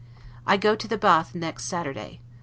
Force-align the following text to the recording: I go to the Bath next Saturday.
I 0.47 0.57
go 0.57 0.75
to 0.75 0.87
the 0.87 0.97
Bath 0.97 1.35
next 1.35 1.65
Saturday. 1.65 2.21